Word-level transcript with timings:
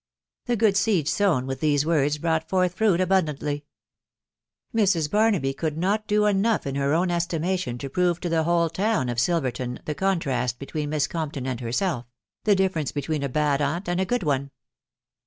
The 0.47 0.55
good 0.55 0.75
seed 0.77 1.07
sown 1.07 1.45
with 1.45 1.59
these 1.59 1.85
words 1.85 2.17
brought 2.17 2.49
forth 2.49 2.73
fruit 2.73 2.99
abundantly. 2.99 3.65
Mrs. 4.73 5.11
Barnaby 5.11 5.53
could 5.53 5.77
not 5.77 6.07
do 6.07 6.25
enough 6.25 6.65
in 6.65 6.73
her 6.73 6.91
own 6.95 7.11
estimation 7.11 7.77
to 7.77 7.87
prove 7.87 8.19
to 8.21 8.29
the 8.29 8.41
whole 8.45 8.67
town 8.71 9.09
of 9.09 9.19
Silverton 9.19 9.79
the 9.85 9.93
contrast 9.93 10.57
between 10.57 10.89
Miss 10.89 11.05
Compton 11.05 11.45
and 11.45 11.59
herself— 11.59 12.07
the 12.45 12.55
difference 12.55 12.91
between 12.91 13.21
a 13.21 13.29
bad 13.29 13.61
aunt 13.61 13.87
and 13.87 14.01
a 14.01 14.05
good 14.05 14.23
one. 14.23 14.49